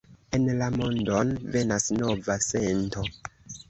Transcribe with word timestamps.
En 0.37 0.47
la 0.61 0.69
mondon 0.77 1.35
venas 1.59 1.89
nova 2.03 2.43
sento 2.51 3.09